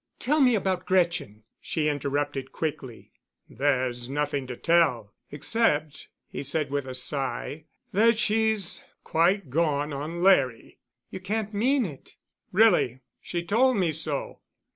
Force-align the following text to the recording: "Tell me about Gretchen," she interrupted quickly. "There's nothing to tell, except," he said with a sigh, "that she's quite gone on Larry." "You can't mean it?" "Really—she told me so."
"Tell 0.17 0.41
me 0.41 0.55
about 0.55 0.87
Gretchen," 0.87 1.43
she 1.59 1.87
interrupted 1.87 2.51
quickly. 2.51 3.11
"There's 3.47 4.09
nothing 4.09 4.47
to 4.47 4.57
tell, 4.57 5.13
except," 5.29 6.07
he 6.27 6.41
said 6.41 6.71
with 6.71 6.87
a 6.87 6.95
sigh, 6.95 7.65
"that 7.93 8.17
she's 8.17 8.83
quite 9.03 9.51
gone 9.51 9.93
on 9.93 10.23
Larry." 10.23 10.79
"You 11.11 11.19
can't 11.19 11.53
mean 11.53 11.85
it?" 11.85 12.15
"Really—she 12.51 13.43
told 13.45 13.77
me 13.77 13.91
so." 13.91 14.39